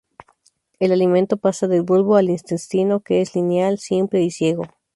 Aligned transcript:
El 0.79 0.93
alimento 0.93 1.37
pasa 1.37 1.67
del 1.67 1.83
bulbo 1.83 2.15
al 2.15 2.31
intestino, 2.31 3.01
que 3.01 3.21
es 3.21 3.35
lineal, 3.35 3.77
simple 3.77 4.23
y 4.23 4.31
ciego. 4.31 4.63